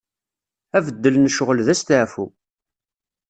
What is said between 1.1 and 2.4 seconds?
n ccɣel d astaɛfu.